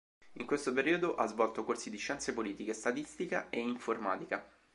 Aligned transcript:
In 0.39 0.47
questo 0.47 0.73
periodo 0.73 1.13
ha 1.13 1.27
svolto 1.27 1.63
corsi 1.63 1.91
di 1.91 1.97
scienze 1.97 2.33
politiche, 2.33 2.73
statistica 2.73 3.51
e 3.51 3.59
informatica. 3.59 4.43